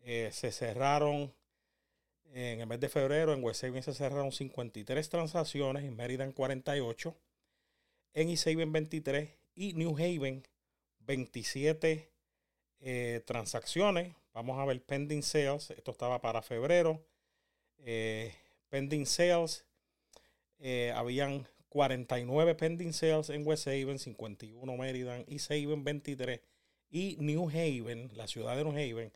Eh, 0.00 0.30
se 0.32 0.50
cerraron 0.50 1.32
en 2.34 2.60
el 2.60 2.66
mes 2.66 2.80
de 2.80 2.88
febrero 2.88 3.34
en 3.34 3.44
West 3.44 3.62
Haven 3.62 3.82
se 3.82 3.92
cerraron 3.92 4.32
53 4.32 5.10
transacciones, 5.10 5.84
en 5.84 5.94
Meriden 5.94 6.32
48, 6.32 7.14
en 8.14 8.30
East 8.30 8.46
Haven 8.46 8.72
23 8.72 9.28
y 9.54 9.74
New 9.74 9.94
Haven 9.96 10.42
27 11.00 12.10
eh, 12.80 13.22
transacciones. 13.26 14.16
Vamos 14.32 14.58
a 14.58 14.64
ver 14.64 14.82
pending 14.82 15.22
sales. 15.22 15.72
Esto 15.72 15.90
estaba 15.90 16.22
para 16.22 16.40
febrero. 16.40 17.04
Pending 18.68 19.06
sales, 19.06 19.66
eh, 20.58 20.92
habían 20.94 21.46
49 21.68 22.54
pending 22.54 22.92
sales 22.92 23.30
en 23.30 23.46
West 23.46 23.66
Haven, 23.66 23.98
51 23.98 24.76
Meriden, 24.76 25.24
y 25.26 25.38
Haven 25.40 25.82
23 25.82 26.40
y 26.90 27.16
New 27.18 27.48
Haven, 27.48 28.10
la 28.14 28.26
ciudad 28.26 28.56
de 28.56 28.64
New 28.64 28.72
Haven, 28.72 29.12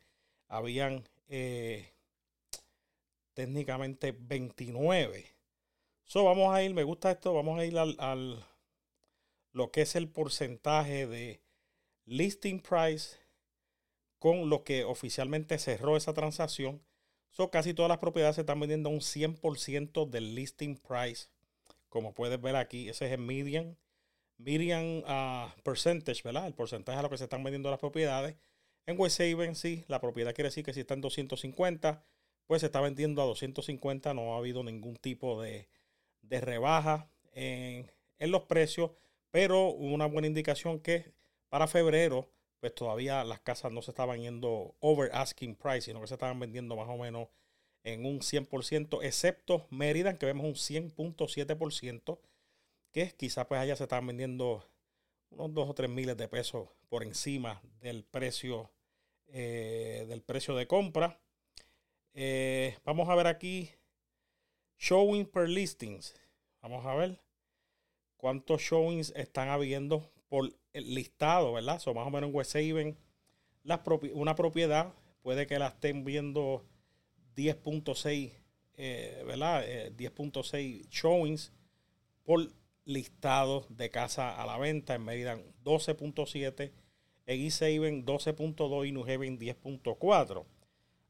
habían 0.49 1.09
eh, 1.29 1.93
técnicamente 3.35 4.17
29. 4.19 5.27
So, 6.05 6.25
vamos 6.25 6.55
a 6.55 6.63
ir, 6.63 6.75
me 6.75 6.83
gusta 6.83 7.13
esto, 7.13 7.33
vamos 7.33 7.59
a 7.61 7.65
ir 7.65 7.79
al, 7.79 7.95
al, 7.99 8.45
lo 9.53 9.71
que 9.71 9.83
es 9.83 9.95
el 9.95 10.09
porcentaje 10.09 11.07
de 11.07 11.41
listing 12.07 12.61
price 12.61 13.17
con 14.19 14.51
lo 14.51 14.65
que 14.65 14.85
oficialmente 14.85 15.59
cerró 15.59 15.97
esa 15.97 16.13
transacción 16.15 16.83
casi 17.51 17.75
todas 17.75 17.89
las 17.89 17.99
propiedades 17.99 18.37
se 18.37 18.43
están 18.43 18.61
vendiendo 18.61 18.89
a 18.89 18.93
un 18.93 19.01
100% 19.01 20.09
del 20.09 20.35
listing 20.35 20.77
price. 20.77 21.29
Como 21.89 22.15
puedes 22.15 22.41
ver 22.41 22.57
aquí, 22.57 22.89
ese 22.89 23.07
es 23.07 23.13
el 23.13 23.19
median. 23.19 23.77
Median 24.39 25.03
uh, 25.07 25.51
percentage, 25.63 26.23
¿verdad? 26.25 26.47
El 26.47 26.55
porcentaje 26.55 26.99
a 26.99 27.03
lo 27.03 27.11
que 27.11 27.19
se 27.19 27.25
están 27.25 27.43
vendiendo 27.43 27.71
las 27.71 27.79
propiedades. 27.79 28.37
En 28.87 28.99
West 28.99 29.21
Haven, 29.21 29.55
sí, 29.55 29.85
la 29.89 30.01
propiedad 30.01 30.35
quiere 30.35 30.49
decir 30.49 30.65
que 30.65 30.73
si 30.73 30.81
está 30.81 30.95
en 30.95 31.01
250, 31.01 32.05
pues 32.47 32.61
se 32.61 32.67
está 32.67 32.81
vendiendo 32.81 33.23
a 33.23 33.27
250. 33.27 34.15
No 34.15 34.35
ha 34.35 34.39
habido 34.39 34.63
ningún 34.63 34.97
tipo 34.97 35.41
de, 35.43 35.69
rebaja 36.23 37.11
en, 37.33 37.91
en 38.19 38.31
los 38.31 38.43
precios, 38.43 38.93
pero 39.31 39.69
una 39.71 40.07
buena 40.07 40.27
indicación 40.27 40.81
que 40.81 41.13
para 41.49 41.67
febrero 41.67 42.31
pues 42.67 42.75
todavía 42.75 43.23
las 43.23 43.39
casas 43.39 43.71
no 43.71 43.81
se 43.81 43.93
estaban 43.93 44.21
yendo 44.21 44.75
over 44.81 45.09
asking 45.15 45.55
price, 45.55 45.83
sino 45.83 46.01
que 46.01 46.09
se 46.09 46.15
estaban 46.15 46.41
vendiendo 46.41 46.75
más 46.75 46.89
o 46.89 46.97
menos 46.97 47.29
en 47.85 48.05
un 48.05 48.19
100%, 48.19 49.05
excepto 49.05 49.69
Mérida, 49.71 50.19
que 50.19 50.27
vemos 50.27 50.47
un 50.47 50.55
100.7%, 50.55 52.19
que 52.91 53.13
quizás 53.13 53.47
pues 53.47 53.61
allá 53.61 53.77
se 53.77 53.85
estaban 53.85 54.09
vendiendo 54.09 54.69
unos 55.31 55.55
2 55.55 55.69
o 55.69 55.75
3 55.75 55.89
miles 55.89 56.17
de 56.17 56.27
pesos 56.27 56.69
por 56.89 57.05
encima 57.05 57.63
del 57.81 58.03
precio, 58.03 58.73
eh, 59.29 60.05
del 60.09 60.23
precio 60.23 60.57
de 60.57 60.67
compra. 60.67 61.21
Eh, 62.15 62.77
vamos 62.85 63.09
a 63.09 63.15
ver 63.15 63.29
aquí 63.29 63.71
showing 64.77 65.25
per 65.25 65.49
listings. 65.49 66.17
Vamos 66.63 66.85
a 66.85 66.97
ver 66.97 67.21
cuántos 68.17 68.61
showings 68.61 69.13
están 69.15 69.51
habiendo 69.51 70.11
por 70.29 70.53
el 70.73 70.95
listado, 70.95 71.53
¿verdad? 71.53 71.79
So, 71.79 71.95
más 71.95 72.07
o 72.07 72.11
menos 72.11 72.29
en 72.29 72.35
West 72.35 72.57
Haven, 72.57 72.97
una 74.15 74.35
propiedad 74.35 74.93
puede 75.23 75.47
que 75.47 75.59
la 75.59 75.69
estén 75.69 76.05
viendo 76.05 76.65
10.6, 77.37 78.33
eh, 78.75 79.25
¿verdad? 79.27 79.65
10.6 79.65 80.55
eh, 80.55 80.87
showings 80.91 81.53
por 82.23 82.49
listado 82.85 83.67
de 83.69 83.91
casa 83.91 84.41
a 84.41 84.47
la 84.47 84.59
venta. 84.59 84.95
En 84.95 85.05
Merida 85.05 85.37
12.7, 85.65 86.73
en 87.27 87.41
East 87.41 87.63
Haven 87.63 88.07
12.2 88.07 88.89
y 88.89 88.93
New 88.93 89.03
Haven 89.03 89.39
10.4. 89.39 90.45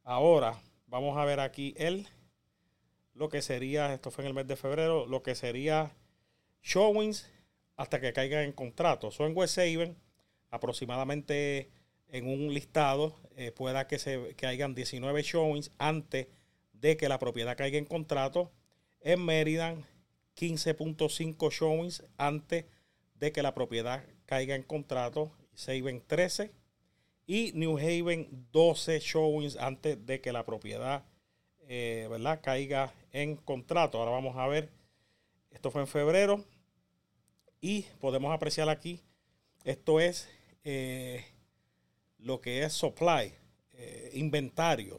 Ahora 0.02 0.60
vamos 0.86 1.16
a 1.18 1.24
ver 1.24 1.40
aquí 1.40 1.74
el, 1.76 2.06
lo 3.14 3.28
que 3.28 3.42
sería, 3.42 3.92
esto 3.92 4.10
fue 4.10 4.24
en 4.24 4.28
el 4.28 4.34
mes 4.34 4.46
de 4.46 4.56
febrero, 4.56 5.06
lo 5.06 5.22
que 5.22 5.34
sería 5.34 5.94
showings 6.62 7.30
hasta 7.76 8.00
que 8.00 8.12
caigan 8.12 8.44
en 8.44 8.52
contrato. 8.52 9.10
So 9.10 9.26
en 9.26 9.36
West 9.36 9.58
Haven, 9.58 9.96
aproximadamente 10.50 11.70
en 12.08 12.28
un 12.28 12.52
listado, 12.52 13.16
eh, 13.36 13.52
pueda 13.52 13.86
que, 13.86 13.98
se, 13.98 14.34
hayan 14.46 14.74
19 14.74 15.22
showings 15.22 15.72
antes 15.78 16.28
de 16.72 16.96
que 16.96 17.08
la 17.08 17.18
propiedad 17.18 17.56
caiga 17.56 17.78
en 17.78 17.84
contrato. 17.84 18.50
En 19.00 19.24
Meriden, 19.24 19.84
15.5 20.36 21.50
showings 21.50 22.04
antes 22.16 22.64
de 23.14 23.32
que 23.32 23.42
la 23.42 23.54
propiedad 23.54 24.04
caiga 24.26 24.54
en 24.54 24.62
contrato. 24.62 25.32
Haven 25.66 26.02
13. 26.06 26.52
Y 27.26 27.52
New 27.54 27.78
Haven 27.78 28.46
12 28.52 29.00
showings 29.00 29.56
antes 29.56 30.04
de 30.06 30.20
que 30.20 30.32
la 30.32 30.44
propiedad 30.44 31.04
eh, 31.68 32.06
¿verdad? 32.10 32.40
caiga 32.42 32.92
en 33.12 33.36
contrato. 33.36 33.98
Ahora 33.98 34.12
vamos 34.12 34.36
a 34.36 34.46
ver. 34.46 34.70
Esto 35.50 35.70
fue 35.70 35.80
en 35.80 35.88
febrero. 35.88 36.44
Y 37.60 37.82
podemos 38.00 38.32
apreciar 38.34 38.68
aquí, 38.68 39.00
esto 39.64 40.00
es 40.00 40.28
eh, 40.64 41.24
lo 42.18 42.40
que 42.40 42.62
es 42.62 42.72
supply, 42.72 43.32
eh, 43.72 44.10
inventario. 44.14 44.98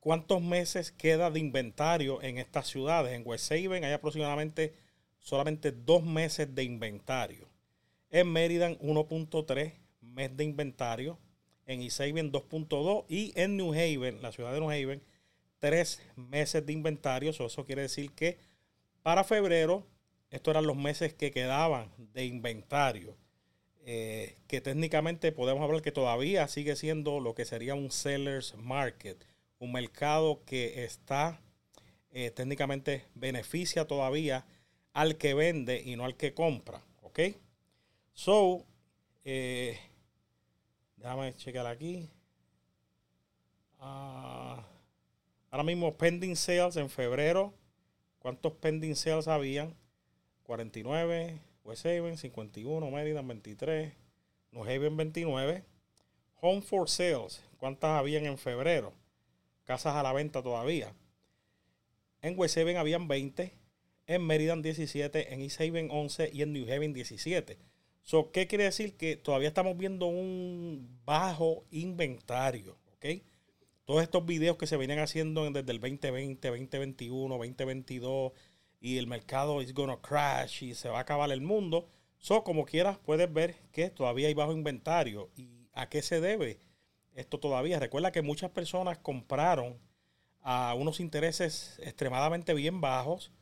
¿Cuántos 0.00 0.42
meses 0.42 0.92
queda 0.92 1.30
de 1.30 1.40
inventario 1.40 2.22
en 2.22 2.38
estas 2.38 2.66
ciudades? 2.66 3.12
En 3.14 3.22
West 3.24 3.50
Haven 3.50 3.84
hay 3.84 3.92
aproximadamente 3.92 4.74
solamente 5.18 5.72
dos 5.72 6.04
meses 6.04 6.54
de 6.54 6.64
inventario. 6.64 7.48
En 8.10 8.30
Meriden 8.30 8.78
1.3 8.80 9.72
mes 10.14 10.36
de 10.36 10.44
inventario. 10.44 11.18
En 11.66 11.80
East 11.80 12.00
Haven 12.00 12.30
2.2 12.30 13.06
y 13.08 13.32
en 13.36 13.56
New 13.56 13.72
Haven, 13.72 14.20
la 14.20 14.32
ciudad 14.32 14.52
de 14.52 14.60
New 14.60 14.70
Haven, 14.70 15.02
tres 15.58 16.02
meses 16.14 16.64
de 16.64 16.72
inventario. 16.72 17.30
eso 17.30 17.64
quiere 17.64 17.82
decir 17.82 18.10
que 18.12 18.38
para 19.02 19.24
febrero 19.24 19.86
estos 20.34 20.50
eran 20.52 20.66
los 20.66 20.76
meses 20.76 21.14
que 21.14 21.30
quedaban 21.30 21.90
de 22.12 22.24
inventario. 22.24 23.16
Eh, 23.86 24.36
que 24.48 24.60
técnicamente 24.60 25.30
podemos 25.30 25.62
hablar 25.62 25.82
que 25.82 25.92
todavía 25.92 26.48
sigue 26.48 26.74
siendo 26.74 27.20
lo 27.20 27.34
que 27.34 27.44
sería 27.44 27.74
un 27.74 27.90
seller's 27.90 28.54
market, 28.56 29.24
un 29.58 29.72
mercado 29.72 30.42
que 30.44 30.84
está 30.84 31.38
eh, 32.10 32.30
técnicamente 32.30 33.04
beneficia 33.14 33.86
todavía 33.86 34.44
al 34.92 35.18
que 35.18 35.34
vende 35.34 35.82
y 35.84 35.96
no 35.96 36.04
al 36.04 36.16
que 36.16 36.34
compra. 36.34 36.82
¿Ok? 37.02 37.20
So, 38.12 38.64
eh, 39.24 39.78
déjame 40.96 41.36
checar 41.36 41.66
aquí. 41.66 42.08
Ah, 43.78 44.66
ahora 45.50 45.62
mismo 45.62 45.96
pending 45.96 46.34
sales 46.34 46.76
en 46.76 46.90
febrero. 46.90 47.54
¿Cuántos 48.18 48.52
pending 48.54 48.96
sales 48.96 49.28
habían? 49.28 49.76
49, 50.44 51.40
West 51.64 51.86
Haven 51.86 52.16
51, 52.16 52.90
Merida 52.90 53.22
23, 53.22 53.92
New 54.52 54.62
Haven 54.62 54.96
29. 54.96 55.64
Home 56.40 56.62
for 56.62 56.88
sales, 56.88 57.42
¿cuántas 57.58 57.90
habían 57.98 58.26
en 58.26 58.36
febrero? 58.36 58.92
Casas 59.64 59.96
a 59.96 60.02
la 60.02 60.12
venta 60.12 60.42
todavía. 60.42 60.94
En 62.20 62.38
West 62.38 62.58
Haven 62.58 62.76
habían 62.76 63.08
20, 63.08 63.54
en 64.06 64.26
Merida 64.26 64.54
17, 64.54 65.32
en 65.32 65.40
East 65.40 65.60
Haven 65.60 65.88
11 65.90 66.30
y 66.32 66.42
en 66.42 66.52
New 66.52 66.64
Haven 66.70 66.92
17. 66.92 67.58
So, 68.02 68.30
¿Qué 68.30 68.46
quiere 68.46 68.64
decir? 68.64 68.98
Que 68.98 69.16
todavía 69.16 69.48
estamos 69.48 69.78
viendo 69.78 70.06
un 70.06 71.00
bajo 71.06 71.64
inventario. 71.70 72.76
¿ok? 72.96 73.22
Todos 73.86 74.02
estos 74.02 74.26
videos 74.26 74.58
que 74.58 74.66
se 74.66 74.76
venían 74.76 74.98
haciendo 74.98 75.50
desde 75.50 75.72
el 75.72 75.80
2020, 75.80 76.48
2021, 76.48 77.38
2022 77.38 78.32
y 78.84 78.98
el 78.98 79.06
mercado 79.06 79.62
is 79.62 79.72
gonna 79.72 79.96
crash 79.96 80.62
y 80.62 80.74
se 80.74 80.90
va 80.90 80.98
a 80.98 81.00
acabar 81.00 81.32
el 81.32 81.40
mundo. 81.40 81.88
So, 82.18 82.44
como 82.44 82.66
quieras, 82.66 82.98
puedes 82.98 83.32
ver 83.32 83.56
que 83.72 83.88
todavía 83.88 84.28
hay 84.28 84.34
bajo 84.34 84.52
inventario. 84.52 85.30
¿Y 85.36 85.70
a 85.72 85.88
qué 85.88 86.02
se 86.02 86.20
debe 86.20 86.58
esto 87.14 87.40
todavía? 87.40 87.78
Recuerda 87.80 88.12
que 88.12 88.20
muchas 88.20 88.50
personas 88.50 88.98
compraron 88.98 89.78
a 90.42 90.74
unos 90.74 91.00
intereses 91.00 91.80
extremadamente 91.82 92.52
bien 92.52 92.82
bajos 92.82 93.32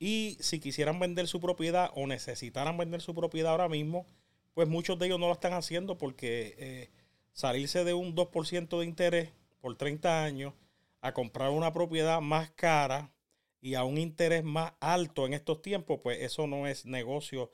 y 0.00 0.36
si 0.40 0.58
quisieran 0.58 0.98
vender 0.98 1.28
su 1.28 1.40
propiedad 1.40 1.92
o 1.94 2.08
necesitaran 2.08 2.76
vender 2.76 3.00
su 3.00 3.14
propiedad 3.14 3.52
ahora 3.52 3.68
mismo, 3.68 4.06
pues 4.54 4.66
muchos 4.66 4.98
de 4.98 5.06
ellos 5.06 5.20
no 5.20 5.28
lo 5.28 5.34
están 5.34 5.52
haciendo 5.52 5.98
porque 5.98 6.56
eh, 6.58 6.90
salirse 7.32 7.84
de 7.84 7.94
un 7.94 8.16
2% 8.16 8.80
de 8.80 8.84
interés 8.84 9.30
por 9.60 9.76
30 9.76 10.24
años 10.24 10.52
a 11.00 11.14
comprar 11.14 11.50
una 11.50 11.72
propiedad 11.72 12.20
más 12.20 12.50
cara 12.50 13.12
y 13.60 13.74
a 13.74 13.84
un 13.84 13.98
interés 13.98 14.44
más 14.44 14.72
alto 14.80 15.26
en 15.26 15.34
estos 15.34 15.62
tiempos, 15.62 16.00
pues 16.02 16.20
eso 16.22 16.46
no 16.46 16.66
es 16.66 16.86
negocio 16.86 17.52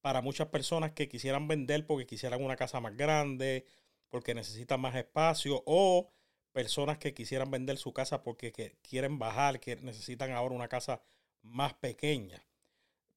para 0.00 0.20
muchas 0.20 0.48
personas 0.48 0.92
que 0.92 1.08
quisieran 1.08 1.48
vender 1.48 1.86
porque 1.86 2.06
quisieran 2.06 2.44
una 2.44 2.56
casa 2.56 2.80
más 2.80 2.96
grande, 2.96 3.66
porque 4.08 4.34
necesitan 4.34 4.80
más 4.80 4.94
espacio 4.94 5.62
o 5.66 6.10
personas 6.52 6.98
que 6.98 7.12
quisieran 7.12 7.50
vender 7.50 7.76
su 7.76 7.92
casa 7.92 8.22
porque 8.22 8.76
quieren 8.82 9.18
bajar, 9.18 9.60
que 9.60 9.76
necesitan 9.76 10.32
ahora 10.32 10.54
una 10.54 10.68
casa 10.68 11.02
más 11.42 11.74
pequeña. 11.74 12.46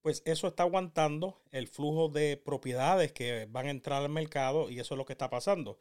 Pues 0.01 0.21
eso 0.25 0.47
está 0.47 0.63
aguantando 0.63 1.41
el 1.51 1.67
flujo 1.67 2.09
de 2.09 2.37
propiedades 2.37 3.11
que 3.11 3.47
van 3.49 3.67
a 3.67 3.71
entrar 3.71 4.01
al 4.01 4.09
mercado 4.09 4.69
y 4.69 4.79
eso 4.79 4.93
es 4.93 4.97
lo 4.97 5.05
que 5.05 5.13
está 5.13 5.29
pasando. 5.29 5.77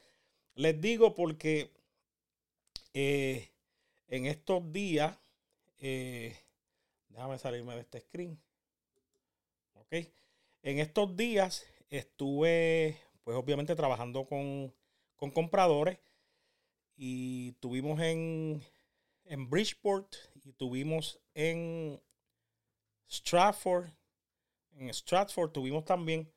Les 0.54 0.80
digo 0.80 1.14
porque 1.14 1.72
eh, 2.94 3.50
en 4.08 4.26
estos 4.26 4.72
días, 4.72 5.18
eh, 5.78 6.36
déjame 7.08 7.38
salirme 7.38 7.74
de 7.74 7.80
este 7.80 8.00
screen. 8.00 8.40
Ok. 9.74 9.94
En 10.62 10.78
estos 10.78 11.16
días 11.16 11.66
estuve, 11.88 12.98
pues 13.22 13.36
obviamente 13.36 13.74
trabajando 13.74 14.26
con, 14.26 14.74
con 15.16 15.30
compradores 15.30 15.98
y 16.96 17.52
tuvimos 17.60 18.00
en, 18.00 18.62
en 19.24 19.48
Bridgeport 19.48 20.14
y 20.44 20.52
tuvimos 20.52 21.20
en 21.34 22.00
Stratford. 23.08 23.90
En 24.72 24.92
Stratford 24.92 25.52
tuvimos 25.52 25.84
también 25.84 26.32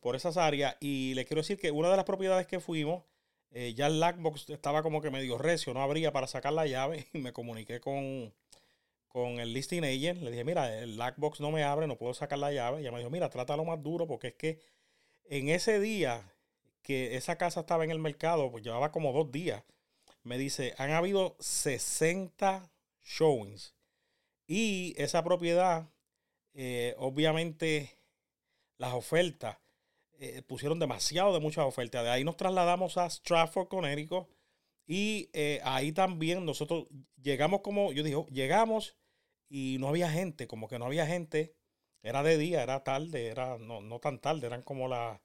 por 0.00 0.16
esas 0.16 0.36
áreas. 0.36 0.76
Y 0.80 1.14
le 1.14 1.24
quiero 1.24 1.42
decir 1.42 1.58
que 1.58 1.70
una 1.70 1.90
de 1.90 1.96
las 1.96 2.04
propiedades 2.04 2.46
que 2.46 2.60
fuimos, 2.60 3.04
eh, 3.50 3.74
ya 3.74 3.86
el 3.86 4.00
Lockbox 4.00 4.50
estaba 4.50 4.82
como 4.82 5.00
que 5.00 5.10
medio 5.10 5.38
recio, 5.38 5.72
no 5.74 5.82
abría 5.82 6.12
para 6.12 6.26
sacar 6.26 6.52
la 6.52 6.66
llave. 6.66 7.06
Y 7.12 7.18
me 7.18 7.32
comuniqué 7.32 7.80
con, 7.80 8.32
con 9.08 9.40
el 9.40 9.52
listing 9.52 9.84
agent. 9.84 10.22
Le 10.22 10.30
dije, 10.30 10.44
mira, 10.44 10.78
el 10.78 10.96
Lockbox 10.96 11.40
no 11.40 11.50
me 11.50 11.64
abre, 11.64 11.86
no 11.86 11.96
puedo 11.96 12.14
sacar 12.14 12.38
la 12.38 12.52
llave. 12.52 12.78
Y 12.78 12.82
ella 12.82 12.92
me 12.92 12.98
dijo, 12.98 13.10
mira, 13.10 13.28
trátalo 13.30 13.64
más 13.64 13.82
duro 13.82 14.06
porque 14.06 14.28
es 14.28 14.34
que 14.34 14.60
en 15.24 15.48
ese 15.48 15.80
día 15.80 16.32
que 16.82 17.16
esa 17.16 17.36
casa 17.36 17.60
estaba 17.60 17.84
en 17.84 17.90
el 17.90 17.98
mercado, 17.98 18.50
pues 18.50 18.64
llevaba 18.64 18.92
como 18.92 19.12
dos 19.12 19.30
días. 19.32 19.62
Me 20.22 20.38
dice, 20.38 20.74
han 20.78 20.90
habido 20.90 21.36
60 21.40 22.70
showings. 23.02 23.74
Y 24.46 24.94
esa 24.96 25.22
propiedad 25.22 25.88
eh, 26.60 26.96
obviamente 26.98 27.96
las 28.78 28.92
ofertas 28.92 29.58
eh, 30.18 30.42
pusieron 30.42 30.80
demasiado 30.80 31.32
de 31.32 31.38
muchas 31.38 31.64
ofertas. 31.64 32.02
De 32.02 32.10
ahí 32.10 32.24
nos 32.24 32.36
trasladamos 32.36 32.96
a 32.96 33.08
Stratford, 33.08 33.68
Connecticut. 33.68 34.26
Y 34.88 35.30
eh, 35.34 35.60
ahí 35.62 35.92
también 35.92 36.44
nosotros 36.44 36.86
llegamos 37.22 37.60
como, 37.60 37.92
yo 37.92 38.02
digo, 38.02 38.26
llegamos 38.28 38.96
y 39.48 39.76
no 39.78 39.88
había 39.88 40.10
gente, 40.10 40.48
como 40.48 40.66
que 40.66 40.80
no 40.80 40.86
había 40.86 41.06
gente. 41.06 41.54
Era 42.02 42.24
de 42.24 42.38
día, 42.38 42.62
era 42.64 42.82
tarde, 42.82 43.28
era 43.28 43.58
no, 43.58 43.80
no 43.80 44.00
tan 44.00 44.18
tarde, 44.20 44.46
eran 44.48 44.62
como 44.62 44.88
las, 44.88 45.20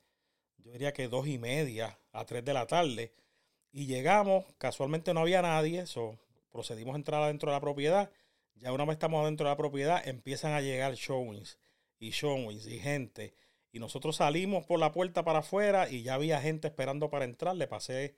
yo 0.57 0.71
diría 0.71 0.93
que 0.93 1.07
dos 1.07 1.27
y 1.27 1.39
media 1.39 1.97
a 2.11 2.25
tres 2.25 2.45
de 2.45 2.53
la 2.53 2.67
tarde. 2.67 3.13
Y 3.71 3.87
llegamos, 3.87 4.45
casualmente 4.59 5.13
no 5.15 5.21
había 5.21 5.41
nadie, 5.41 5.81
eso 5.81 6.19
procedimos 6.51 6.93
a 6.93 6.97
entrar 6.97 7.23
adentro 7.23 7.49
de 7.49 7.57
la 7.57 7.61
propiedad 7.61 8.11
ya 8.55 8.71
una 8.71 8.85
vez 8.85 8.93
estamos 8.93 9.25
dentro 9.25 9.45
de 9.45 9.51
la 9.51 9.57
propiedad, 9.57 10.07
empiezan 10.07 10.53
a 10.53 10.61
llegar 10.61 10.93
showings 10.93 11.59
y 11.99 12.11
showings 12.11 12.67
y 12.67 12.79
gente. 12.79 13.33
Y 13.71 13.79
nosotros 13.79 14.17
salimos 14.17 14.65
por 14.65 14.79
la 14.79 14.91
puerta 14.91 15.23
para 15.23 15.39
afuera 15.39 15.89
y 15.89 16.03
ya 16.03 16.13
había 16.13 16.39
gente 16.39 16.67
esperando 16.67 17.09
para 17.09 17.25
entrar. 17.25 17.55
Le 17.55 17.67
pasé 17.67 18.15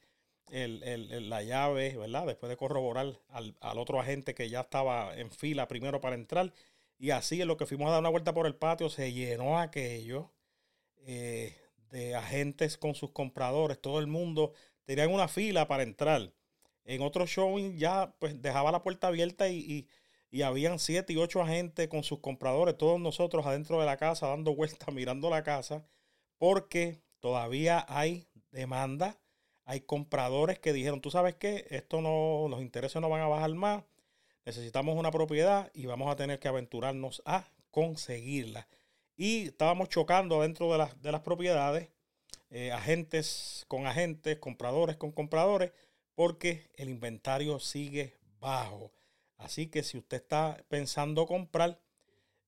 la 0.49 1.43
llave, 1.43 1.97
¿verdad? 1.97 2.27
Después 2.27 2.49
de 2.49 2.57
corroborar 2.57 3.19
al, 3.29 3.55
otro 3.77 3.99
agente 3.99 4.33
que 4.33 4.49
ya 4.49 4.61
estaba 4.61 5.15
en 5.17 5.31
fila 5.31 5.67
primero 5.67 6.01
para 6.01 6.15
entrar. 6.15 6.53
Y 6.97 7.11
así 7.11 7.41
en 7.41 7.47
lo 7.47 7.57
que 7.57 7.65
fuimos 7.65 7.87
a 7.87 7.91
dar 7.91 7.99
una 7.99 8.09
vuelta 8.09 8.33
por 8.33 8.45
el 8.47 8.55
patio, 8.55 8.89
se 8.89 9.11
llenó 9.11 9.59
aquello 9.59 10.31
eh, 11.05 11.57
de 11.91 12.15
agentes 12.15 12.77
con 12.77 12.95
sus 12.95 13.11
compradores. 13.11 13.81
Todo 13.81 13.99
el 13.99 14.07
mundo 14.07 14.53
tenía 14.85 15.07
una 15.07 15.27
fila 15.27 15.67
para 15.67 15.83
entrar. 15.83 16.31
En 16.85 17.01
otro 17.01 17.25
showing 17.25 17.77
ya 17.77 18.15
pues 18.19 18.41
dejaba 18.41 18.71
la 18.71 18.83
puerta 18.83 19.07
abierta 19.07 19.49
y 19.49 19.87
y 20.35 20.41
habían 20.41 20.79
siete 20.79 21.13
y 21.13 21.15
ocho 21.15 21.41
agentes 21.41 21.87
con 21.87 22.03
sus 22.03 22.19
compradores, 22.19 22.77
todos 22.77 22.99
nosotros 22.99 23.45
adentro 23.45 23.79
de 23.79 23.85
la 23.85 23.95
casa 23.95 24.27
dando 24.27 24.53
vueltas, 24.53 24.87
mirando 24.93 25.29
la 25.29 25.43
casa, 25.43 25.87
porque 26.37 26.99
todavía 27.21 27.85
hay 27.87 28.27
demanda, 28.51 29.17
hay 29.65 29.81
compradores 29.81 30.59
que 30.59 30.73
dijeron, 30.73 31.01
tú 31.01 31.11
sabes 31.11 31.35
qué, 31.35 31.65
esto 31.69 32.01
no, 32.01 32.47
los 32.49 32.61
intereses 32.61 33.01
no 33.01 33.09
van 33.09 33.21
a 33.21 33.27
bajar 33.27 33.53
más, 33.55 33.83
necesitamos 34.45 34.97
una 34.97 35.11
propiedad 35.11 35.71
y 35.73 35.87
vamos 35.87 36.11
a 36.11 36.15
tener 36.15 36.39
que 36.39 36.47
aventurarnos 36.47 37.21
a 37.25 37.49
conseguirla. 37.71 38.67
Y 39.17 39.47
estábamos 39.47 39.89
chocando 39.89 40.41
dentro 40.41 40.71
de, 40.71 40.77
las, 40.77 41.01
de 41.01 41.11
las 41.11 41.21
propiedades, 41.21 41.89
eh, 42.51 42.71
agentes 42.71 43.65
con 43.67 43.87
agentes, 43.87 44.37
compradores 44.37 44.97
con 44.97 45.11
compradores, 45.11 45.71
porque 46.13 46.69
el 46.75 46.89
inventario 46.89 47.59
sigue 47.59 48.17
bajo. 48.39 48.91
Así 49.37 49.67
que 49.67 49.83
si 49.83 49.97
usted 49.97 50.17
está 50.17 50.63
pensando 50.69 51.25
comprar, 51.25 51.79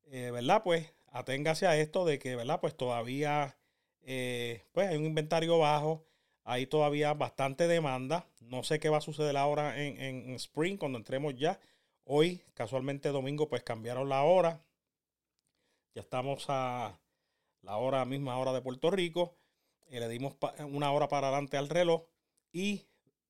eh, 0.06 0.32
¿verdad? 0.32 0.62
Pues 0.64 0.94
aténgase 1.08 1.68
a 1.68 1.78
esto 1.78 2.06
de 2.06 2.20
que, 2.20 2.36
¿verdad? 2.36 2.62
Pues 2.62 2.76
todavía 2.76 3.58
eh, 4.04 4.64
pues 4.72 4.88
hay 4.88 4.98
un 4.98 5.06
inventario 5.06 5.58
bajo, 5.60 6.06
hay 6.48 6.66
todavía 6.66 7.14
bastante 7.14 7.68
demanda. 7.68 8.26
No 8.40 8.64
sé 8.64 8.80
qué 8.80 8.88
va 8.88 9.00
a 9.00 9.02
suceder 9.02 9.36
ahora 9.36 9.84
en, 9.84 10.00
en, 10.00 10.34
Spring 10.36 10.78
cuando 10.78 10.98
entremos 10.98 11.36
ya. 11.36 11.60
Hoy, 12.06 12.42
casualmente 12.54 13.10
domingo, 13.10 13.50
pues 13.50 13.64
cambiaron 13.64 14.08
la 14.08 14.24
hora. 14.24 14.64
Ya 15.94 16.02
estamos 16.02 16.46
a 16.48 16.98
la 17.64 17.76
hora 17.76 18.06
misma 18.06 18.38
hora 18.38 18.54
de 18.54 18.62
Puerto 18.62 18.90
Rico. 18.90 19.36
Eh, 19.88 20.00
le 20.00 20.08
dimos 20.08 20.36
una 20.72 20.90
hora 20.94 21.10
para 21.10 21.28
adelante 21.28 21.58
al 21.58 21.68
reloj 21.68 22.04
y 22.54 22.86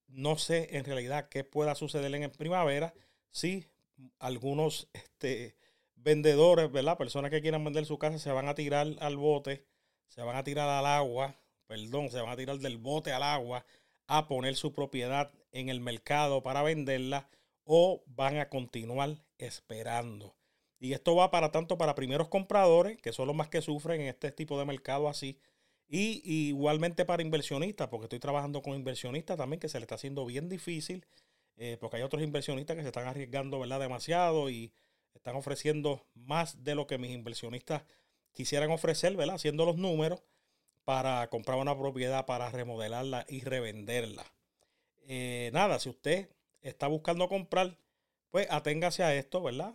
no 0.07 0.37
sé 0.37 0.77
en 0.77 0.85
realidad 0.85 1.27
qué 1.27 1.43
pueda 1.43 1.73
suceder 1.73 2.13
en 2.13 2.31
primavera 2.31 2.93
sí, 3.31 3.67
algunos 4.19 4.89
este, 4.93 5.55
vendedores, 5.95 6.71
¿verdad? 6.71 6.97
Personas 6.99 7.31
que 7.31 7.41
quieran 7.41 7.63
vender 7.63 7.85
su 7.85 7.97
casa 7.97 8.19
se 8.19 8.31
van 8.31 8.47
a 8.47 8.53
tirar 8.53 8.87
al 8.99 9.17
bote, 9.17 9.65
se 10.07 10.21
van 10.21 10.35
a 10.35 10.43
tirar 10.43 10.69
al 10.69 10.85
agua, 10.85 11.35
perdón, 11.67 12.09
se 12.09 12.21
van 12.21 12.31
a 12.31 12.35
tirar 12.35 12.57
del 12.59 12.77
bote 12.77 13.11
al 13.11 13.23
agua 13.23 13.65
a 14.07 14.27
poner 14.27 14.55
su 14.55 14.71
propiedad 14.73 15.31
en 15.51 15.69
el 15.69 15.79
mercado 15.79 16.41
para 16.43 16.63
venderla 16.63 17.29
o 17.63 18.03
van 18.07 18.37
a 18.37 18.49
continuar 18.49 19.17
esperando. 19.37 20.35
Y 20.79 20.93
esto 20.93 21.15
va 21.15 21.31
para 21.31 21.51
tanto 21.51 21.77
para 21.77 21.95
primeros 21.95 22.29
compradores, 22.29 22.97
que 23.01 23.11
son 23.13 23.27
los 23.27 23.35
más 23.35 23.49
que 23.49 23.61
sufren 23.61 24.01
en 24.01 24.07
este 24.07 24.31
tipo 24.31 24.57
de 24.59 24.65
mercado 24.65 25.09
así, 25.09 25.39
y, 25.87 26.21
igualmente 26.49 27.05
para 27.05 27.21
inversionistas, 27.23 27.87
porque 27.87 28.05
estoy 28.05 28.19
trabajando 28.19 28.61
con 28.61 28.75
inversionistas 28.75 29.37
también 29.37 29.59
que 29.59 29.69
se 29.69 29.79
le 29.79 29.83
está 29.83 29.95
haciendo 29.95 30.25
bien 30.25 30.49
difícil 30.49 31.05
eh, 31.57 31.77
porque 31.79 31.97
hay 31.97 32.03
otros 32.03 32.21
inversionistas 32.21 32.75
que 32.75 32.83
se 32.83 32.89
están 32.89 33.07
arriesgando 33.07 33.59
¿verdad? 33.59 33.79
demasiado 33.79 34.49
y 34.49 34.71
están 35.15 35.35
ofreciendo 35.35 36.05
más 36.13 36.63
de 36.63 36.75
lo 36.75 36.85
que 36.85 36.99
mis 36.99 37.11
inversionistas 37.11 37.83
quisieran 38.31 38.69
ofrecer, 38.69 39.15
¿verdad? 39.15 39.35
Haciendo 39.35 39.65
los 39.65 39.77
números 39.77 40.21
para 40.87 41.27
comprar 41.27 41.57
una 41.57 41.77
propiedad, 41.77 42.25
para 42.25 42.49
remodelarla 42.49 43.25
y 43.27 43.41
revenderla. 43.41 44.25
Eh, 45.05 45.49
nada, 45.51 45.79
si 45.79 45.89
usted 45.89 46.29
está 46.61 46.87
buscando 46.87 47.27
comprar, 47.27 47.77
pues 48.29 48.47
aténgase 48.49 49.03
a 49.03 49.13
esto, 49.13 49.43
¿verdad? 49.43 49.73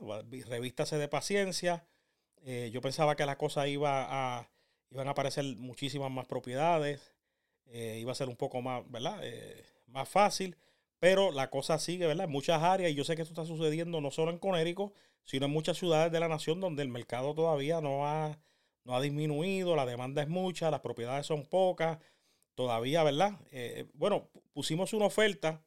Revístase 0.48 0.96
de 0.96 1.08
paciencia. 1.08 1.84
Eh, 2.46 2.70
yo 2.72 2.80
pensaba 2.80 3.14
que 3.14 3.26
la 3.26 3.36
cosa 3.36 3.68
iba 3.68 4.06
a, 4.08 4.48
iban 4.88 5.06
a 5.06 5.10
aparecer 5.10 5.44
muchísimas 5.58 6.10
más 6.10 6.24
propiedades, 6.24 7.14
eh, 7.66 7.98
iba 8.00 8.12
a 8.12 8.14
ser 8.14 8.30
un 8.30 8.36
poco 8.36 8.62
más, 8.62 8.82
¿verdad? 8.90 9.22
más 9.88 10.08
fácil, 10.08 10.56
pero 10.98 11.30
la 11.30 11.50
cosa 11.50 11.78
sigue, 11.78 12.06
¿verdad? 12.06 12.24
En 12.24 12.32
muchas 12.32 12.62
áreas, 12.62 12.90
y 12.90 12.94
yo 12.94 13.04
sé 13.04 13.16
que 13.16 13.22
esto 13.22 13.34
está 13.34 13.44
sucediendo 13.44 14.00
no 14.00 14.10
solo 14.10 14.30
en 14.30 14.38
Conérico, 14.38 14.94
sino 15.24 15.44
en 15.44 15.52
muchas 15.52 15.76
ciudades 15.76 16.10
de 16.10 16.20
la 16.20 16.28
nación 16.28 16.58
donde 16.58 16.82
el 16.82 16.88
mercado 16.88 17.34
todavía 17.34 17.82
no 17.82 18.06
ha 18.06 18.38
no 18.84 18.96
ha 18.96 19.00
disminuido, 19.00 19.76
la 19.76 19.86
demanda 19.86 20.22
es 20.22 20.28
mucha, 20.28 20.70
las 20.70 20.80
propiedades 20.80 21.26
son 21.26 21.46
pocas, 21.46 21.98
todavía, 22.54 23.02
¿verdad? 23.02 23.38
Eh, 23.50 23.86
bueno, 23.94 24.28
pusimos 24.52 24.92
una 24.92 25.06
oferta 25.06 25.62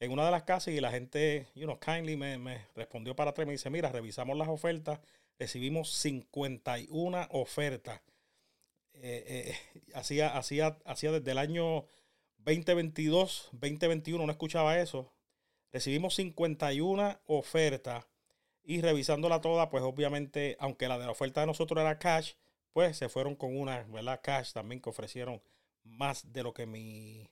en 0.00 0.12
una 0.12 0.24
de 0.24 0.30
las 0.30 0.44
casas 0.44 0.74
y 0.74 0.80
la 0.80 0.90
gente, 0.90 1.48
you 1.54 1.64
know, 1.64 1.78
kindly 1.78 2.16
me, 2.16 2.66
respondió 2.74 3.16
para 3.16 3.30
atrás 3.30 3.44
y 3.44 3.46
me 3.46 3.52
dice, 3.52 3.70
mira, 3.70 3.90
revisamos 3.90 4.36
las 4.36 4.48
ofertas, 4.48 5.00
recibimos 5.38 5.90
51 5.90 7.28
ofertas. 7.30 8.00
Eh, 8.94 9.24
eh, 9.26 9.92
hacía, 9.94 10.36
hacía, 10.36 10.78
hacía 10.84 11.12
desde 11.12 11.30
el 11.30 11.38
año 11.38 11.86
2022, 12.38 13.50
2021, 13.52 14.24
no 14.24 14.32
escuchaba 14.32 14.78
eso. 14.78 15.12
Recibimos 15.72 16.14
51 16.14 17.20
ofertas 17.26 18.06
y 18.62 18.80
revisándola 18.80 19.40
toda, 19.40 19.70
pues 19.70 19.82
obviamente, 19.82 20.56
aunque 20.60 20.88
la 20.88 20.98
de 20.98 21.06
la 21.06 21.12
oferta 21.12 21.40
de 21.40 21.46
nosotros 21.46 21.80
era 21.80 21.98
cash, 21.98 22.34
pues 22.72 22.96
se 22.96 23.08
fueron 23.08 23.34
con 23.34 23.56
una, 23.56 23.82
¿verdad? 23.84 24.20
Cash 24.22 24.52
también 24.52 24.80
que 24.80 24.90
ofrecieron 24.90 25.42
más 25.84 26.32
de 26.32 26.42
lo 26.42 26.52
que 26.54 26.66
mi 26.66 27.30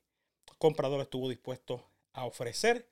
comprador 0.59 1.01
estuvo 1.01 1.29
dispuesto 1.29 1.85
a 2.13 2.25
ofrecer. 2.25 2.89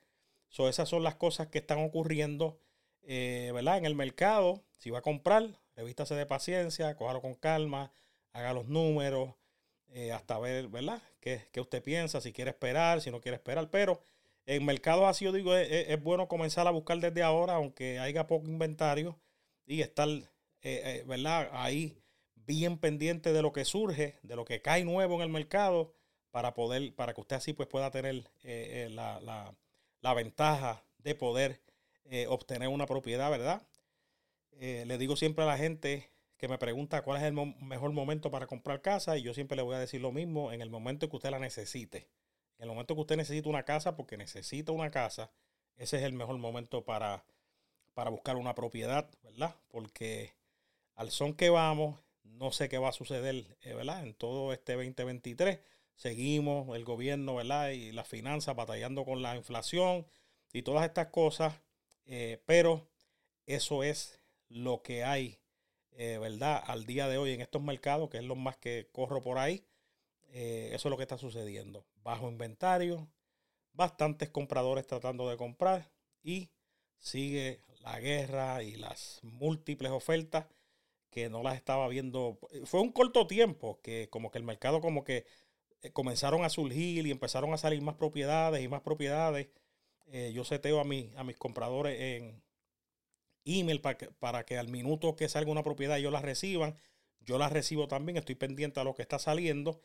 So, 0.49 0.69
esas 0.69 0.89
son 0.89 1.03
las 1.03 1.17
cosas 1.17 1.49
que 1.49 1.59
están 1.59 1.83
ocurriendo, 1.83 2.61
eh, 3.03 3.51
¿verdad? 3.55 3.79
En 3.79 3.87
el 3.87 3.95
mercado. 3.95 4.63
Si 4.79 4.91
va 4.91 4.99
a 4.99 5.03
comprar, 5.03 5.59
revístase 5.75 6.15
de 6.15 6.27
paciencia, 6.27 6.95
cójalo 6.97 7.23
con 7.23 7.35
calma, 7.35 7.91
haga 8.33 8.53
los 8.53 8.69
números, 8.69 9.35
eh, 9.89 10.13
hasta 10.13 10.39
ver, 10.39 10.69
¿verdad? 10.69 11.03
¿Qué, 11.21 11.49
¿Qué, 11.53 11.61
usted 11.61 11.83
piensa? 11.83 12.21
Si 12.21 12.33
quiere 12.33 12.51
esperar, 12.51 13.01
si 13.01 13.11
no 13.11 13.21
quiere 13.21 13.37
esperar. 13.37 13.71
Pero 13.71 14.03
en 14.47 14.65
mercados 14.65 15.05
así, 15.09 15.25
yo 15.25 15.33
digo, 15.33 15.55
es, 15.57 16.03
bueno 16.03 16.29
comenzar 16.29 16.67
a 16.67 16.71
buscar 16.71 16.99
desde 17.01 17.23
ahora, 17.23 17.55
aunque 17.55 17.99
haya 17.99 18.27
poco 18.27 18.47
inventario, 18.47 19.19
y 19.67 19.81
estar, 19.81 20.09
eh, 20.63 21.03
¿verdad? 21.07 21.49
Ahí 21.53 22.04
bien 22.47 22.79
pendiente 22.79 23.33
de 23.33 23.43
lo 23.43 23.53
que 23.53 23.65
surge, 23.65 24.19
de 24.23 24.37
lo 24.37 24.45
que 24.45 24.63
cae 24.63 24.85
nuevo 24.85 25.17
en 25.17 25.23
el 25.23 25.29
mercado, 25.29 25.95
para 26.35 26.53
poder, 26.53 26.93
para 26.97 27.15
que 27.15 27.21
usted 27.21 27.37
así 27.37 27.53
pues 27.53 27.69
pueda 27.69 27.93
tener 27.93 28.17
eh, 28.43 28.89
eh, 28.89 28.91
la, 28.91 30.15
ventaja 30.15 30.83
de 30.99 31.15
poder 31.15 31.61
eh, 32.07 32.27
obtener 32.29 32.67
una 32.67 32.87
propiedad, 32.87 33.31
¿verdad? 33.31 33.63
le 34.59 34.99
digo 34.99 35.17
siempre 35.17 35.45
a 35.45 35.49
la 35.49 35.59
gente 35.59 36.11
que 36.37 36.49
me 36.49 36.59
pregunta 36.59 37.03
cuál 37.03 37.19
es 37.21 37.25
el 37.25 37.33
mejor 37.33 37.93
momento 37.93 38.31
para 38.31 38.47
comprar 38.47 38.83
casa 38.83 39.17
y 39.17 39.23
yo 39.23 39.33
siempre 39.33 39.57
le 39.57 39.63
voy 39.63 39.77
a 39.77 39.79
decir 39.79 40.01
lo 40.01 40.11
mismo 40.11 40.53
en 40.53 40.61
el 40.61 40.71
momento 40.71 41.09
que 41.09 41.17
usted 41.17 41.31
la 41.31 41.39
necesite. 41.39 42.09
En 42.59 42.65
el 42.65 42.69
momento 42.69 42.95
que 42.95 43.01
usted 43.01 43.17
necesita 43.17 43.49
una 43.49 43.65
casa 43.65 43.97
porque 43.97 44.17
necesita 44.17 44.73
una 44.73 44.91
casa, 44.91 45.31
ese 45.77 45.99
es 45.99 46.03
el 46.03 46.13
mejor 46.13 46.39
momento 46.39 46.85
para, 46.85 47.25
para 47.95 48.11
buscar 48.11 48.37
una 48.37 48.55
propiedad, 48.57 49.09
¿verdad? 49.23 49.55
Porque 49.69 50.35
al 50.95 51.13
son 51.13 51.35
que 51.35 51.51
vamos, 51.51 51.99
no 52.25 52.53
sé 52.53 52.69
qué 52.69 52.79
va 52.79 52.89
a 52.89 52.93
suceder, 52.93 53.57
eh, 53.63 53.75
¿verdad? 53.75 54.03
En 54.03 54.15
todo 54.15 54.53
este 54.53 54.75
2023 54.75 55.61
seguimos 55.95 56.75
el 56.77 56.85
gobierno, 56.85 57.37
¿verdad? 57.37 57.71
Y 57.71 57.93
las 57.93 58.09
finanzas 58.09 58.57
batallando 58.57 59.05
con 59.05 59.23
la 59.23 59.37
inflación 59.37 60.07
y 60.53 60.63
todas 60.63 60.85
estas 60.85 61.09
cosas, 61.09 61.55
eh, 62.07 62.43
pero 62.47 62.89
eso 63.47 63.83
es 63.83 64.21
lo 64.49 64.83
que 64.83 65.05
hay, 65.05 65.39
eh, 65.93 66.19
¿verdad? 66.19 66.63
Al 66.67 66.87
día 66.87 67.09
de 67.09 67.19
hoy 67.19 67.33
en 67.33 67.41
estos 67.41 67.63
mercados, 67.63 68.11
que 68.11 68.19
es 68.19 68.25
lo 68.25 68.37
más 68.37 68.57
que 68.57 68.89
corro 68.93 69.23
por 69.23 69.39
ahí, 69.39 69.65
eso 70.33 70.89
es 70.89 70.91
lo 70.91 70.97
que 70.97 71.05
está 71.05 71.17
sucediendo. 71.17 71.87
Bajo 72.03 72.29
inventario, 72.29 73.09
bastantes 73.73 74.31
compradores 74.31 74.85
tratando 74.85 75.31
de 75.31 75.37
comprar 75.37 75.93
y 76.25 76.51
sigue 76.99 77.61
la 77.83 78.01
guerra 78.01 78.65
y 78.65 78.75
las 78.75 79.21
múltiples 79.23 79.93
ofertas 79.93 80.47
que 81.15 81.31
no 81.31 81.45
las 81.45 81.55
estaba 81.55 81.87
viendo. 81.87 82.41
Fue 82.65 82.81
un 82.81 82.91
corto 82.91 83.29
tiempo 83.29 83.81
que 83.83 84.09
como 84.11 84.33
que 84.33 84.39
el 84.39 84.45
mercado 84.45 84.81
como 84.81 85.05
que 85.05 85.25
eh, 85.81 85.93
comenzaron 85.93 86.45
a 86.45 86.49
surgir 86.51 87.07
y 87.07 87.13
empezaron 87.13 87.55
a 87.55 87.57
salir 87.57 87.81
más 87.83 87.95
propiedades 87.95 88.65
y 88.65 88.69
más 88.69 88.83
propiedades. 88.83 89.49
Eh, 90.07 90.33
yo 90.35 90.45
seteo 90.45 90.81
a, 90.81 90.83
a 90.83 91.25
mis 91.25 91.37
compradores 91.39 92.01
en 92.01 92.43
email 93.45 93.81
para 93.81 93.97
que, 93.97 94.11
para 94.11 94.45
que 94.45 94.59
al 94.59 94.69
minuto 94.69 95.15
que 95.15 95.29
salga 95.29 95.53
una 95.53 95.63
propiedad 95.63 95.99
ellos 95.99 96.13
la 96.13 96.21
reciban. 96.21 96.77
Yo 97.21 97.39
las 97.39 97.53
recibo 97.53 97.87
también, 97.87 98.19
estoy 98.19 98.35
pendiente 98.35 98.81
a 98.81 98.85
lo 98.85 98.97
que 98.97 99.03
está 99.03 99.21
saliendo. 99.21 99.81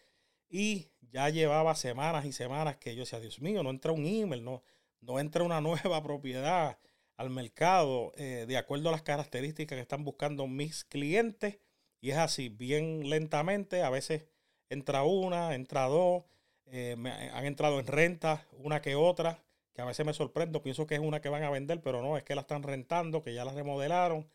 Y 0.50 0.90
ya 1.12 1.30
llevaba 1.30 1.76
semanas 1.76 2.26
y 2.26 2.32
semanas 2.34 2.78
que 2.78 2.96
yo 2.96 3.02
decía, 3.02 3.20
Dios 3.20 3.40
mío, 3.40 3.62
no 3.62 3.70
entra 3.70 3.92
un 3.92 4.08
email, 4.08 4.44
no, 4.44 4.64
no 5.02 5.20
entra 5.20 5.44
una 5.44 5.62
nueva 5.62 6.02
propiedad 6.02 6.80
al 7.20 7.30
mercado 7.30 8.14
eh, 8.16 8.46
de 8.48 8.56
acuerdo 8.56 8.88
a 8.88 8.94
las 8.94 9.02
características 9.02 9.76
que 9.76 9.82
están 9.82 10.06
buscando 10.06 10.48
mis 10.48 10.86
clientes. 10.86 11.60
Y 12.00 12.12
es 12.12 12.18
así, 12.18 12.48
bien 12.48 13.10
lentamente. 13.10 13.84
A 13.84 13.90
veces 13.90 14.24
entra 14.70 15.04
una, 15.04 15.54
entra 15.54 15.88
dos. 15.88 16.24
Eh, 16.68 16.96
me 16.98 17.12
han 17.12 17.46
entrado 17.46 17.78
en 17.78 17.88
renta 17.88 18.48
una 18.54 18.82
que 18.82 18.96
otra, 18.96 19.44
que 19.74 19.82
a 19.82 19.86
veces 19.86 20.06
me 20.06 20.14
sorprendo. 20.14 20.64
Pienso 20.64 20.88
que 20.88 20.96
es 20.96 21.02
una 21.02 21.20
que 21.20 21.28
van 21.28 21.44
a 21.44 21.50
vender, 21.50 21.82
pero 21.82 22.02
no, 22.02 22.16
es 22.16 22.24
que 22.24 22.36
la 22.36 22.42
están 22.42 22.64
rentando, 22.64 23.22
que 23.22 23.34
ya 23.34 23.44
la 23.44 23.52
remodelaron. 23.52 24.32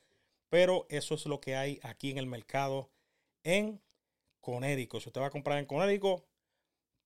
Pero 0.51 0.85
eso 0.91 1.15
es 1.15 1.25
lo 1.25 1.41
que 1.41 1.57
hay 1.57 1.81
aquí 1.85 2.11
en 2.11 2.19
el 2.19 2.27
mercado 2.27 2.91
en 3.45 3.81
Conérico. 4.43 5.01
Si 5.01 5.09
usted 5.09 5.23
va 5.23 5.29
a 5.29 5.31
comprar 5.31 5.59
en 5.59 5.65
Conérico, 5.65 6.27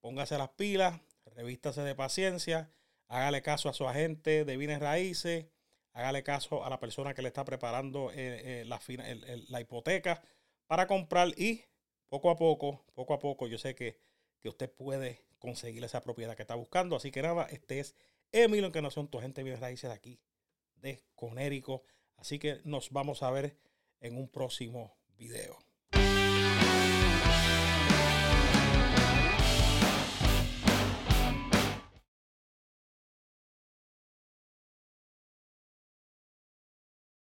póngase 0.00 0.38
las 0.38 0.48
pilas, 0.48 1.00
revístase 1.36 1.82
de 1.82 1.94
paciencia, 1.94 2.68
hágale 3.06 3.42
caso 3.42 3.68
a 3.68 3.74
su 3.74 3.86
agente 3.86 4.44
de 4.44 4.56
bienes 4.56 4.80
raíces 4.80 5.46
hágale 5.98 6.22
caso 6.22 6.64
a 6.64 6.70
la 6.70 6.78
persona 6.78 7.12
que 7.12 7.22
le 7.22 7.28
está 7.28 7.44
preparando 7.44 8.10
eh, 8.12 8.62
eh, 8.62 9.44
la, 9.48 9.60
hipoteca 9.60 10.22
para 10.66 10.86
comprar 10.86 11.28
y 11.36 11.64
poco 12.08 12.30
a 12.30 12.36
poco, 12.36 12.84
poco 12.94 13.14
a 13.14 13.18
poco, 13.18 13.48
yo 13.48 13.58
sé 13.58 13.74
que, 13.74 13.98
que, 14.40 14.48
usted 14.48 14.70
puede 14.70 15.24
conseguir 15.40 15.82
esa 15.82 16.00
propiedad 16.00 16.36
que 16.36 16.42
está 16.42 16.54
buscando. 16.54 16.96
Así 16.96 17.10
que 17.10 17.20
nada, 17.22 17.48
este 17.50 17.80
es 17.80 17.96
Emilio 18.30 18.70
son 18.90 19.08
tu 19.08 19.18
gente 19.18 19.42
bien 19.42 19.60
raíces 19.60 19.90
de 19.90 19.96
aquí, 19.96 20.20
de 20.76 21.02
Conérico. 21.14 21.82
Así 22.16 22.38
que 22.38 22.60
nos 22.64 22.90
vamos 22.90 23.22
a 23.22 23.30
ver 23.30 23.56
en 24.00 24.16
un 24.16 24.28
próximo 24.28 24.96
video. 25.16 25.67